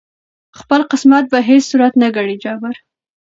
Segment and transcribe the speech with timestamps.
[0.59, 2.75] خپل قسمت په هیڅ صورت نه ګڼي جبر